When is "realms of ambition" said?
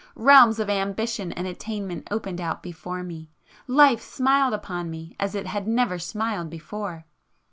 0.15-1.31